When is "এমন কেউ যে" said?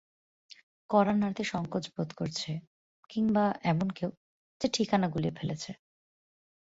3.63-4.67